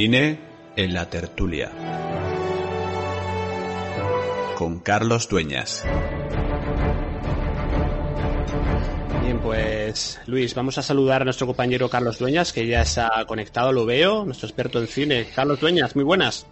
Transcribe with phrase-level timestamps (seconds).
[0.00, 0.38] Cine
[0.76, 1.70] en la tertulia.
[4.56, 5.84] Con Carlos Dueñas.
[9.22, 13.72] Bien, pues Luis, vamos a saludar a nuestro compañero Carlos Dueñas, que ya está conectado,
[13.72, 15.26] lo veo, nuestro experto en cine.
[15.34, 16.46] Carlos Dueñas, muy buenas.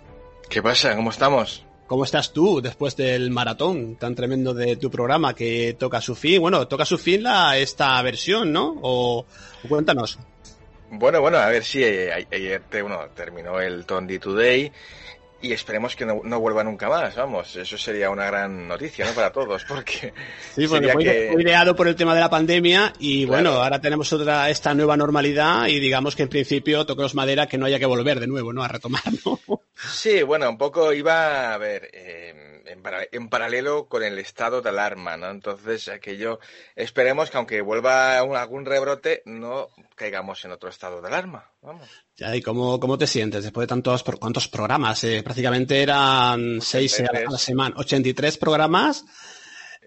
[0.49, 0.97] ¿Qué pasa?
[0.97, 1.65] ¿Cómo estamos?
[1.87, 6.41] ¿Cómo estás tú después del maratón tan tremendo de tu programa que toca su fin?
[6.41, 8.77] Bueno, toca su fin la, esta versión, ¿no?
[8.83, 9.27] O,
[9.69, 10.19] cuéntanos.
[10.91, 14.73] Bueno, bueno, a ver si eh, ayer bueno, terminó el Tondi Today
[15.41, 19.13] y esperemos que no, no, vuelva nunca más, vamos, eso sería una gran noticia, ¿no?
[19.13, 20.13] Para todos, porque...
[20.55, 21.35] Sí, porque fue, que...
[21.39, 23.43] ideado por el tema de la pandemia y claro.
[23.43, 27.59] bueno, ahora tenemos otra, esta nueva normalidad y digamos que en principio toquemos madera que
[27.59, 28.63] no haya que volver de nuevo, ¿no?
[28.63, 29.41] A retomar, ¿no?
[29.75, 34.63] Sí, bueno, un poco iba, a ver, eh, en, para, en, paralelo con el estado
[34.63, 35.31] de alarma, ¿no?
[35.31, 36.39] Entonces, aquello,
[36.77, 41.89] esperemos que aunque vuelva un, algún rebrote, no caigamos en otro estado de alarma, vamos.
[42.17, 45.03] Ya, ¿y cómo, cómo te sientes después de tantos, cuántos programas?
[45.05, 49.05] Eh, prácticamente eran 6 a la semana, 83 programas,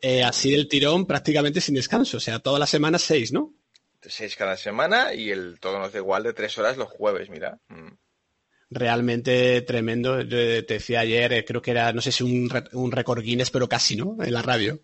[0.02, 3.54] eh, así del tirón prácticamente sin descanso, o sea, todas las semanas 6, ¿no?
[4.02, 7.60] 6 cada semana y el todo nos da igual de 3 horas los jueves, mira.
[7.68, 7.92] Mm
[8.72, 10.22] realmente tremendo.
[10.22, 13.52] Yo te decía ayer, eh, creo que era, no sé si un, un récord Guinness,
[13.52, 14.18] pero casi, ¿no?
[14.24, 14.80] En la radio.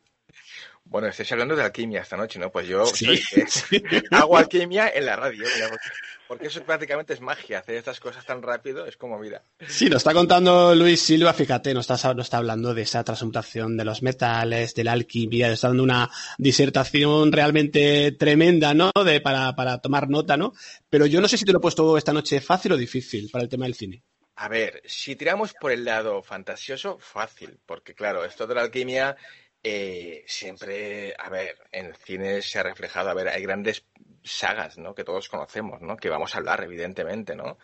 [0.89, 2.51] Bueno, estáis hablando de alquimia esta noche, ¿no?
[2.51, 3.17] Pues yo ¿Sí?
[3.17, 5.89] soy, eh, hago alquimia en la radio, mira, porque,
[6.27, 9.43] porque, eso prácticamente es magia, hacer estas cosas tan rápido es como, mira.
[9.67, 13.75] Sí, nos está contando Luis Silva, fíjate, nos está, nos está hablando de esa transmutación
[13.75, 18.91] de los metales, de la alquimia, está dando una disertación realmente tremenda, ¿no?
[19.03, 20.53] De, para, para tomar nota, ¿no?
[20.89, 23.43] Pero yo no sé si te lo he puesto esta noche fácil o difícil para
[23.43, 24.03] el tema del cine.
[24.39, 29.17] A ver, si tiramos por el lado fantasioso, fácil, porque claro, esto de la alquimia
[29.63, 33.85] eh, siempre, a ver, en el cine se ha reflejado, a ver, hay grandes
[34.23, 34.93] sagas, ¿no?
[34.95, 35.97] Que todos conocemos, ¿no?
[35.97, 37.57] Que vamos a hablar, evidentemente, ¿no?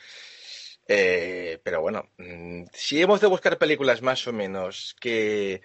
[0.88, 5.62] Eh, pero bueno, mmm, si hemos de buscar películas más o menos que,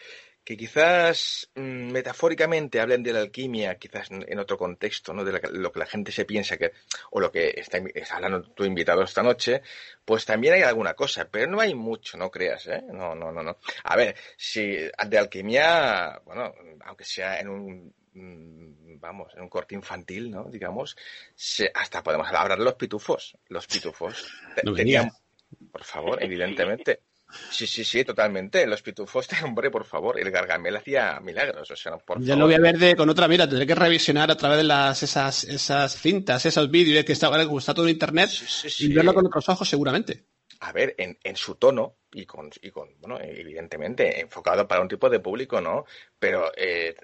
[0.48, 5.22] que quizás mmm, metafóricamente hablen de la alquimia, quizás en otro contexto, ¿no?
[5.22, 6.72] De la, lo que la gente se piensa que,
[7.10, 9.60] o lo que está, está hablando tu invitado esta noche,
[10.06, 12.82] pues también hay alguna cosa, pero no hay mucho, no creas, ¿eh?
[12.90, 13.58] No, no, no, no.
[13.84, 14.74] A ver, si
[15.06, 16.54] de alquimia, bueno,
[16.86, 20.44] aunque sea en un, mmm, vamos, en un corte infantil, ¿no?
[20.44, 20.96] Digamos,
[21.34, 24.32] se, hasta podemos hablar de los pitufos, los pitufos.
[24.64, 25.12] No tenían,
[25.70, 27.02] por favor, evidentemente.
[27.50, 28.66] Sí, sí, sí, totalmente.
[28.66, 30.18] Los pitufos, hombre, por favor.
[30.18, 33.28] El Gargamel hacía milagros, o sea, por Ya lo voy a ver de, con otra
[33.28, 37.28] mira, tendré que revisionar a través de las, esas, esas cintas, esos vídeos que está,
[37.40, 38.86] está todo en internet sí, sí, sí.
[38.86, 40.24] y verlo con otros ojos seguramente.
[40.60, 44.88] A ver, en, en su tono y con, y con, bueno, evidentemente enfocado para un
[44.88, 45.84] tipo de público, ¿no?
[46.18, 46.96] Pero eh,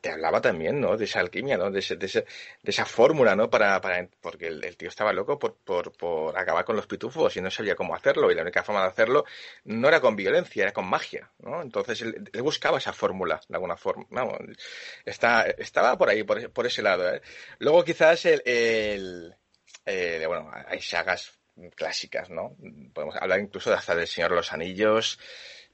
[0.00, 0.96] te, hablaba también, ¿no?
[0.96, 1.70] De esa alquimia, ¿no?
[1.70, 2.20] De, ese, de, ese,
[2.62, 3.50] de esa fórmula, ¿no?
[3.50, 7.74] Para, para, porque el, tío estaba loco por, acabar con los pitufos y no sabía
[7.74, 8.30] cómo hacerlo.
[8.30, 9.24] Y la única forma de hacerlo
[9.64, 11.62] no era con violencia, era con magia, ¿no?
[11.62, 14.06] Entonces él, buscaba esa fórmula de alguna forma.
[15.04, 17.22] Está, estaba por ahí, por, por ese lado, ¿eh?
[17.58, 19.34] Luego quizás el, el
[19.84, 21.32] eh, bueno, hay sagas
[21.74, 22.56] clásicas, ¿no?
[22.92, 25.18] Podemos hablar incluso de hasta del Señor de los Anillos,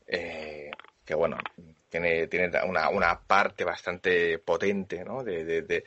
[0.07, 0.71] eh,
[1.09, 1.39] que bueno,
[1.89, 5.25] tiene, tiene una, una parte bastante potente, ¿no?
[5.25, 5.85] De, de,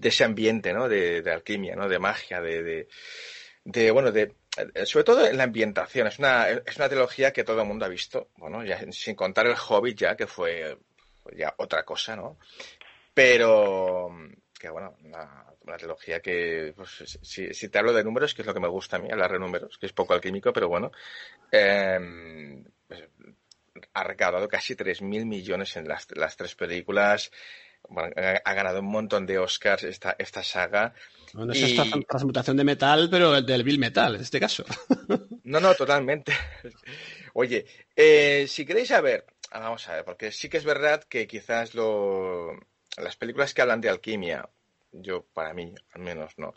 [0.00, 0.88] ese ambiente, ¿no?
[0.88, 1.88] De, alquimia, ¿no?
[1.88, 2.86] De magia, de,
[3.64, 4.32] de, bueno, de,
[4.84, 6.06] sobre todo en la ambientación.
[6.06, 8.62] Es una, es una trilogía que todo el mundo ha visto, bueno,
[8.92, 10.78] sin contar el Hobbit ya, que fue
[11.36, 12.38] ya otra cosa, ¿no?
[13.12, 14.08] Pero,
[14.56, 18.60] que bueno, una, trilogía que, pues, si, te hablo de números, que es lo que
[18.60, 20.92] me gusta a mí, hablar de números, que es poco alquímico, pero bueno,
[21.50, 23.08] eh, pues,
[23.92, 27.30] ha recaudado casi 3.000 millones en las, las tres películas.
[27.88, 28.12] Bueno,
[28.44, 30.92] ha ganado un montón de Oscars esta, esta saga.
[31.32, 31.62] Bueno, y...
[31.62, 34.64] es esta transmutación de metal, pero del Bill Metal, en este caso.
[35.44, 36.32] no, no, totalmente.
[37.34, 37.64] Oye,
[37.96, 42.52] eh, si queréis saber, vamos a ver, porque sí que es verdad que quizás lo,
[42.96, 44.48] las películas que hablan de alquimia,
[44.92, 46.54] yo para mí al menos no,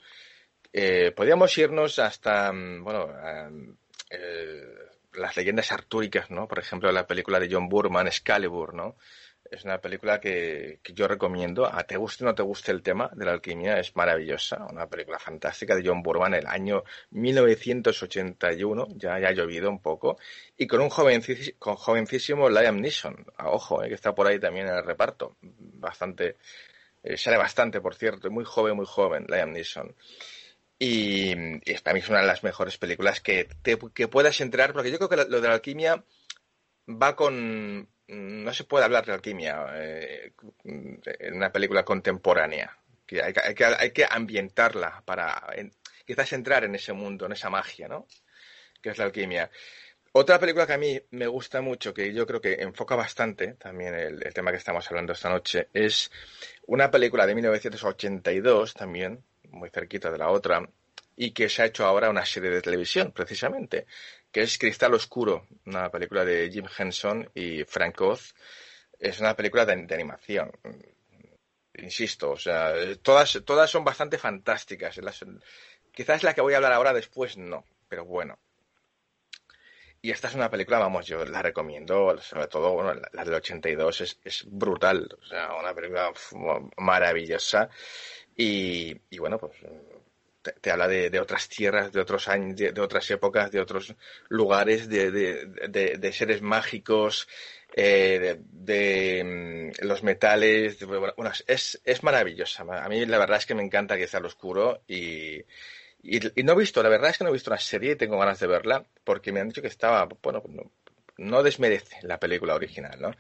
[0.76, 3.08] Eh, podríamos irnos hasta, mm, bueno,
[4.10, 4.76] eh,
[5.16, 6.48] las leyendas artúricas, ¿no?
[6.48, 8.96] Por ejemplo, la película de John Burman, Excalibur, ¿no?
[9.54, 11.66] Es una película que, yo recomiendo.
[11.66, 14.66] A te guste o no te guste el tema de la alquimia, es maravillosa.
[14.72, 18.88] Una película fantástica de John Burman el año 1981.
[18.96, 20.18] Ya, ya ha llovido un poco.
[20.58, 23.26] Y con un jovencísimo, con jovencísimo Liam Neeson.
[23.46, 25.36] Ojo, eh, que está por ahí también en el reparto.
[25.42, 26.38] Bastante,
[27.04, 28.32] eh, sale bastante, por cierto.
[28.32, 29.94] Muy joven, muy joven, Liam Neeson.
[30.80, 31.36] Y,
[31.82, 33.48] para mí es una de las mejores películas que,
[33.94, 36.04] que puedas entrar, porque yo creo que lo de la alquimia
[36.88, 37.90] va con...
[38.08, 40.34] No se puede hablar de alquimia eh,
[40.64, 42.78] en una película contemporánea.
[43.06, 45.42] Que hay, que, hay que ambientarla para
[46.06, 48.08] quizás entrar en ese mundo, en esa magia, ¿no?
[48.82, 49.50] Que es la alquimia.
[50.12, 53.96] Otra película que a mí me gusta mucho, que yo creo que enfoca bastante también
[53.96, 56.12] el tema que estamos hablando esta noche, es
[56.68, 59.24] una película de 1982 también,
[59.54, 60.68] muy cerquita de la otra,
[61.16, 63.86] y que se ha hecho ahora una serie de televisión, precisamente,
[64.32, 68.34] que es Cristal Oscuro, una película de Jim Henson y Frank Oz.
[69.00, 70.52] Es una película de, animación.
[71.76, 75.00] Insisto, o sea, todas, todas son bastante fantásticas.
[75.92, 78.40] quizás la que voy a hablar ahora después no, pero bueno.
[80.06, 84.02] Y esta es una película, vamos, yo la recomiendo, sobre todo, bueno, la, del 82
[84.02, 86.12] es, es brutal, o sea, una película
[86.76, 87.70] maravillosa.
[88.36, 89.54] Y, bueno, pues
[90.62, 93.96] te, habla de, otras tierras, de otros años, de, otras épocas, de otros
[94.30, 97.28] lugares, de, seres mágicos,
[97.76, 100.84] eh, de, mm, los metales.
[100.86, 102.64] bueno, es, es maravillosa.
[102.64, 105.44] A mí la verdad es que me encanta que sea lo oscuro y,
[106.04, 108.20] y, no he visto, la verdad es que no he visto una serie y tengo
[108.20, 110.44] ganas de verla porque me han dicho que estaba, bueno,
[111.18, 113.12] no, desmerece la película original, ¿no?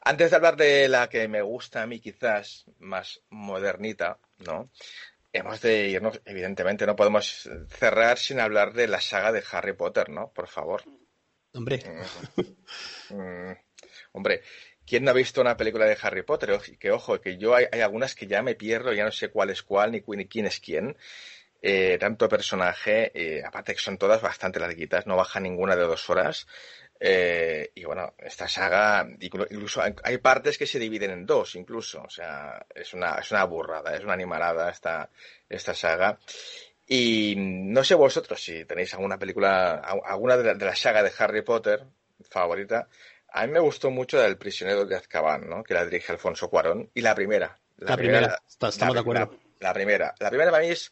[0.00, 4.70] Antes de hablar de la que me gusta a mí quizás más modernita, ¿no?
[5.32, 10.08] Hemos de irnos, evidentemente, no podemos cerrar sin hablar de la saga de Harry Potter,
[10.08, 10.32] ¿no?
[10.32, 10.82] Por favor.
[11.52, 11.82] Hombre.
[13.08, 13.56] Mm, mm.
[14.12, 14.42] hombre,
[14.86, 16.58] ¿quién no ha visto una película de Harry Potter?
[16.78, 19.62] Que ojo, que yo hay, algunas que ya me pierdo, ya no sé cuál es
[19.62, 20.96] cuál, ni, ni quién es quién.
[21.62, 26.08] Eh, tanto personaje, eh, aparte que son todas bastante larguitas, no baja ninguna de dos
[26.10, 26.46] horas.
[26.98, 32.02] Eh, y bueno, esta saga, incluso hay partes que se dividen en dos, incluso.
[32.02, 35.10] O sea, es una, es una burrada, es una animalada esta,
[35.48, 36.18] esta saga.
[36.88, 41.84] Y no sé vosotros si tenéis alguna película, alguna de la, saga de Harry Potter
[42.30, 42.88] favorita.
[43.28, 45.64] A mí me gustó mucho El prisionero de Azkaban, ¿no?
[45.64, 46.90] Que la dirige Alfonso Cuarón.
[46.94, 47.58] Y la primera.
[47.78, 49.36] La, primera, estamos de acuerdo.
[49.58, 50.14] La, primera.
[50.20, 50.90] La primera para mí es,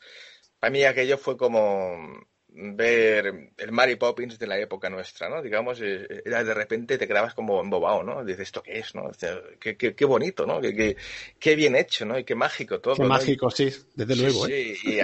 [0.59, 5.43] para mí aquello fue como ver el Mary Poppins de la época nuestra, ¿no?
[5.43, 8.25] Digamos, eh, era de repente te quedabas como embobado, ¿no?
[8.25, 9.11] Dices, ¿esto qué es, no?
[9.59, 10.61] qué, qué, qué, bonito, ¿no?
[10.61, 10.97] Qué,
[11.39, 12.17] qué, bien hecho, ¿no?
[12.17, 12.95] Y qué mágico todo.
[12.95, 14.77] Qué mágico, sí, desde luego, ¿eh?
[14.77, 15.01] Sí,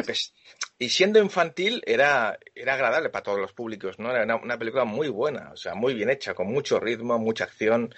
[0.79, 4.15] y, y, siendo infantil era, era agradable para todos los públicos, ¿no?
[4.15, 7.93] Era una, película muy buena, o sea, muy bien hecha, con mucho ritmo, mucha acción.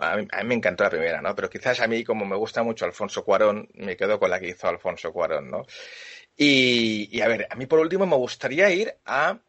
[0.00, 1.34] A mí, a mí, me encantó la primera, ¿no?
[1.34, 4.48] Pero quizás a mí, como me gusta mucho Alfonso Cuarón, me quedo con la que
[4.48, 5.66] hizo Alfonso Cuarón, ¿no?
[6.40, 9.40] Y, a ver, a mí por último me gustaría ir a.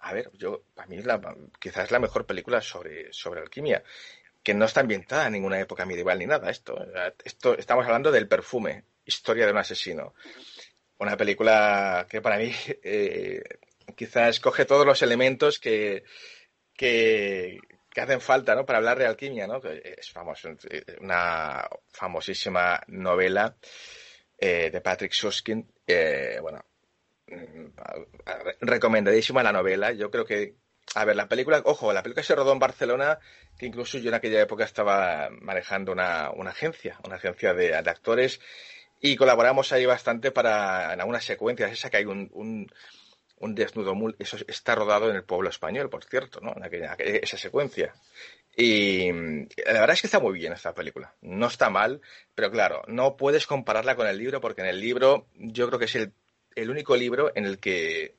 [0.00, 1.20] A ver, yo, para mí es la,
[1.60, 3.84] quizás la mejor película sobre, sobre alquimia,
[4.42, 6.50] que no está ambientada en ninguna época medieval ni nada.
[6.50, 6.84] Esto,
[7.24, 10.14] esto estamos hablando del perfume, historia de un asesino.
[10.98, 12.52] Una película que para mí
[12.82, 13.42] eh,
[13.94, 16.02] quizás coge todos los elementos que,
[16.74, 18.66] que, que hacen falta ¿no?
[18.66, 19.46] para hablar de alquimia.
[19.46, 19.60] ¿no?
[19.62, 20.48] Es famoso,
[21.00, 23.56] una famosísima novela
[24.38, 25.64] eh, de Patrick Susskind.
[25.86, 26.64] Eh, bueno,
[27.28, 27.66] mm,
[28.60, 29.92] recomendadísima la novela.
[29.92, 30.56] Yo creo que,
[30.94, 33.18] a ver, la película, ojo, la película se rodó en Barcelona,
[33.58, 38.40] que incluso yo en aquella época estaba manejando una, una agencia, una agencia de, actores,
[39.00, 42.66] y colaboramos ahí bastante para, en algunas secuencias, esa que hay un, un,
[43.38, 46.54] un desnudo, eso está rodado en el pueblo español, por cierto, ¿no?
[46.56, 47.94] En aquella, esa secuencia.
[48.58, 51.14] Y la verdad es que está muy bien esta película.
[51.20, 52.00] No está mal,
[52.34, 55.84] pero claro, no puedes compararla con el libro porque en el libro yo creo que
[55.84, 56.12] es el,
[56.54, 58.16] el único libro en el que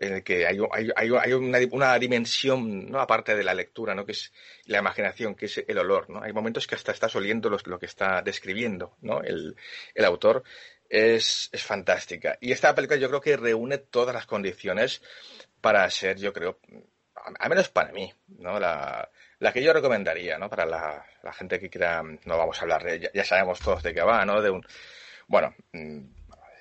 [0.00, 3.00] en el que hay, hay, hay una, una, dimensión, ¿no?
[3.00, 4.06] Aparte de la lectura, ¿no?
[4.06, 4.32] Que es
[4.66, 6.22] la imaginación, que es el olor, ¿no?
[6.22, 9.22] Hay momentos que hasta estás oliendo lo que está describiendo, ¿no?
[9.22, 9.56] El,
[9.94, 10.44] el autor.
[10.88, 12.38] Es, es fantástica.
[12.40, 15.02] Y esta película yo creo que reúne todas las condiciones
[15.60, 16.60] para ser, yo creo,
[17.38, 18.58] al menos para mí, ¿no?
[18.58, 19.08] La,
[19.38, 20.48] la que yo recomendaría, ¿no?
[20.50, 24.02] Para la, gente que quiera, no vamos a hablar de, ya, sabemos todos de qué
[24.02, 24.42] va, ¿no?
[24.42, 24.64] De un,
[25.26, 26.00] bueno, mm,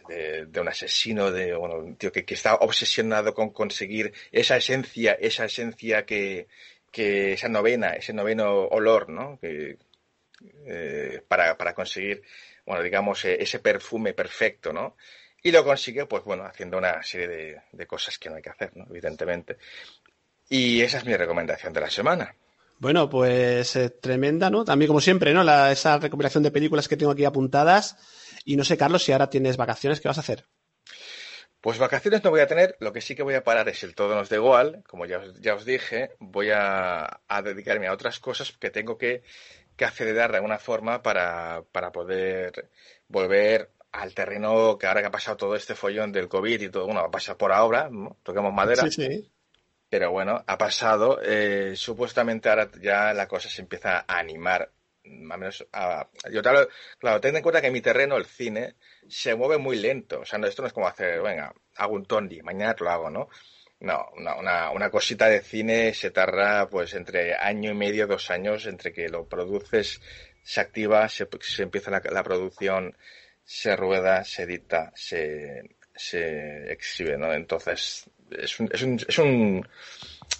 [0.09, 5.13] de, un asesino, de bueno, un tío que, que, está obsesionado con conseguir esa esencia,
[5.13, 6.47] esa esencia que,
[6.91, 9.39] que esa novena, ese noveno olor, ¿no?
[9.39, 9.77] Que,
[10.65, 12.21] eh, para, para conseguir,
[12.65, 14.95] bueno, digamos, eh, ese perfume perfecto, ¿no?
[15.41, 18.49] Y lo consigue, pues bueno, haciendo una serie de, de cosas que no hay que
[18.49, 18.85] hacer, ¿no?
[18.89, 19.57] Evidentemente.
[20.49, 22.35] Y esa es mi recomendación de la semana.
[22.79, 24.63] Bueno, pues eh, tremenda, ¿no?
[24.63, 25.43] También como siempre, ¿no?
[25.43, 27.97] La, esa recopilación de películas que tengo aquí apuntadas.
[28.45, 30.45] Y no sé, Carlos, si ahora tienes vacaciones, ¿qué vas a hacer?
[31.59, 33.95] Pues vacaciones no voy a tener, lo que sí que voy a parar es el
[33.95, 37.93] todo nos da igual, como ya os, ya os dije, voy a, a, dedicarme a
[37.93, 39.23] otras cosas que tengo que,
[39.75, 42.69] que acelerar de alguna forma para, para poder
[43.07, 46.85] volver al terreno que ahora que ha pasado todo este follón del COVID y todo,
[46.85, 48.17] bueno, va a pasar por ahora, ¿no?
[48.21, 48.83] toquemos madera.
[48.83, 49.31] Sí, sí.
[49.89, 51.19] Pero bueno, ha pasado.
[51.23, 54.71] Eh, supuestamente ahora ya la cosa se empieza a animar.
[55.05, 56.67] Más menos a, yo te hablo,
[56.99, 58.75] claro, ten en cuenta que mi terreno, el cine,
[59.07, 60.19] se mueve muy lento.
[60.21, 62.89] O sea, no, esto no es como hacer, venga, hago un tondi, mañana te lo
[62.91, 63.29] hago, ¿no?
[63.79, 68.65] No, una, una, cosita de cine se tarda pues entre año y medio, dos años,
[68.65, 70.01] entre que lo produces,
[70.41, 72.97] se activa, se, se empieza la, la, producción,
[73.43, 77.33] se rueda, se edita, se, se exhibe, ¿no?
[77.33, 79.67] Entonces, es un, es un, es un,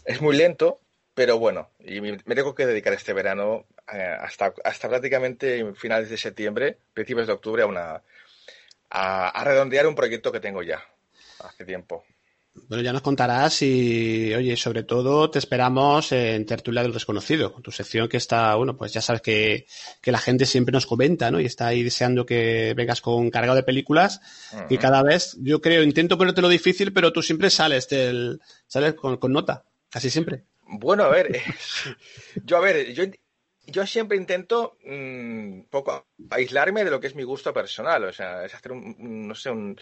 [0.05, 0.81] es muy lento,
[1.13, 6.17] pero bueno, y me tengo que dedicar este verano eh, hasta, hasta prácticamente finales de
[6.17, 8.01] septiembre, principios de octubre, a una,
[8.89, 10.83] a, a redondear un proyecto que tengo ya
[11.39, 12.05] hace tiempo.
[12.67, 17.71] Bueno, ya nos contarás y, oye, sobre todo te esperamos en Tertulia del Desconocido, tu
[17.71, 19.65] sección que está, bueno, pues ya sabes que,
[20.01, 21.39] que la gente siempre nos comenta, ¿no?
[21.39, 24.21] Y está ahí deseando que vengas con cargado de películas
[24.51, 24.65] uh -huh.
[24.69, 28.93] y cada vez, yo creo, intento ponerte lo difícil, pero tú siempre sales del, sales
[28.95, 30.43] con, con nota, casi siempre.
[30.67, 31.41] Bueno, a ver,
[32.43, 33.05] yo, a ver, yo,
[33.65, 38.13] yo siempre intento un mmm, poco aislarme de lo que es mi gusto personal, o
[38.13, 39.77] sea, es hacer un no sé, un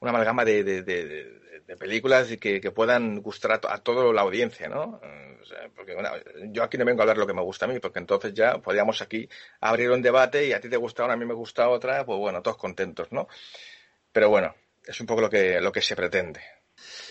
[0.00, 1.40] una amalgama de,
[1.78, 5.00] películas y que, puedan gustar a, to, a, toda la audiencia, ¿no?
[5.74, 6.10] Porque bueno,
[6.50, 8.58] yo aquí no vengo a hablar lo que me gusta a mí, porque entonces ya
[8.58, 9.28] podríamos aquí
[9.60, 12.18] abrir un debate y a ti te gusta una, a mí me gusta otra, pues
[12.18, 13.28] bueno, todos contentos, ¿no?
[14.12, 16.40] Pero bueno, es un poco lo que, lo que se pretende.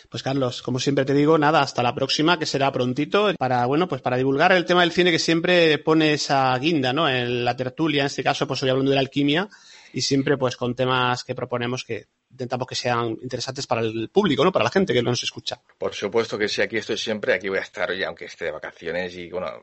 [0.09, 3.87] Pues Carlos, como siempre te digo, nada, hasta la próxima, que será prontito, para, bueno,
[3.87, 7.09] pues para divulgar el tema del cine que siempre pone esa guinda, ¿no?
[7.09, 9.49] En la tertulia, en este caso, pues hoy hablando de la alquimia,
[9.93, 14.43] y siempre pues con temas que proponemos que intentamos que sean interesantes para el público,
[14.43, 14.51] ¿no?
[14.51, 15.61] Para la gente que nos escucha.
[15.77, 18.51] Por supuesto que sí, aquí estoy siempre, aquí voy a estar hoy, aunque esté de
[18.51, 19.61] vacaciones y bueno,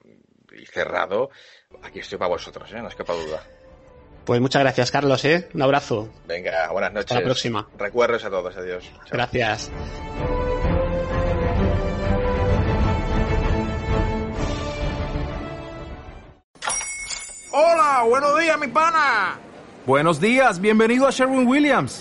[0.56, 1.30] y cerrado,
[1.82, 2.80] aquí estoy para vosotros, ¿eh?
[2.80, 3.44] No es que para duda.
[4.24, 5.48] Pues muchas gracias, Carlos, ¿eh?
[5.54, 6.08] Un abrazo.
[6.26, 7.10] Venga, buenas noches.
[7.10, 7.68] Hasta la próxima.
[7.76, 8.84] Recuerdos a todos, adiós.
[8.84, 9.08] Chao.
[9.12, 9.70] Gracias.
[17.52, 19.40] Hola, buenos días, mi pana.
[19.86, 22.00] Buenos días, bienvenido a Sherwin Williams.